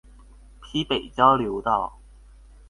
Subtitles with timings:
[0.63, 1.99] 埤北交流道